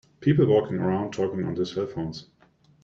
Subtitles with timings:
[0.19, 2.25] People walking around talking on their cellphones.